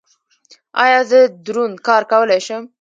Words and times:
ایا 0.83 0.99
زه 1.09 1.19
دروند 1.45 1.75
کار 1.87 2.03
کولی 2.11 2.39
شم؟ 2.45 2.63